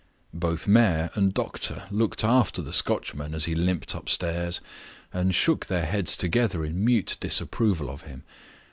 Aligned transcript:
Both 0.33 0.67
mayor 0.67 1.11
and 1.13 1.31
doctor 1.31 1.83
looked 1.91 2.23
after 2.23 2.63
the 2.63 2.73
Scotchman 2.73 3.35
as 3.35 3.45
he 3.45 3.53
limped 3.53 3.93
upstairs, 3.93 4.59
and 5.13 5.35
shook 5.35 5.67
their 5.67 5.85
heads 5.85 6.17
together 6.17 6.65
in 6.65 6.83
mute 6.83 7.17
disapproval 7.19 7.87
of 7.87 8.01
him. 8.01 8.23